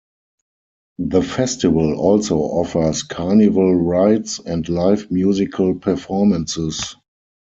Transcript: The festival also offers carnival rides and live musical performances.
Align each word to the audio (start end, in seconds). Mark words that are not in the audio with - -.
The 0.97 1.21
festival 1.21 1.93
also 1.99 2.39
offers 2.39 3.03
carnival 3.03 3.75
rides 3.75 4.39
and 4.39 4.67
live 4.67 5.11
musical 5.11 5.75
performances. 5.75 6.95